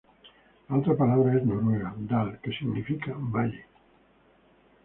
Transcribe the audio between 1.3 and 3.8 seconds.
es noruega, "dal" que significa 'valle'.